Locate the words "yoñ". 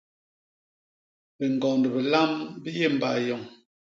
3.27-3.43